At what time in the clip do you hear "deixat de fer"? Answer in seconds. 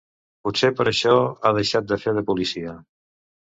1.59-2.15